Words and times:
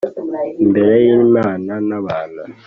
Imbere 0.63 0.93
y'Imana 1.05 1.73
n'abantu 1.87 2.41